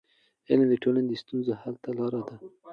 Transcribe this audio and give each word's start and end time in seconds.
علم 0.49 0.67
د 0.69 0.73
ټولنې 0.83 1.07
د 1.09 1.13
ستونزو 1.23 1.51
حل 1.61 1.75
ته 1.83 1.89
لار 1.97 2.13
ده. 2.27 2.35